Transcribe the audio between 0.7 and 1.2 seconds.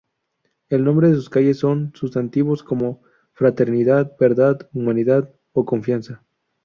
nombre de